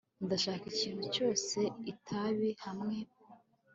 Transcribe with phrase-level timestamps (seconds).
[0.25, 2.97] ndashaka ikintu cyoza itapi hamwe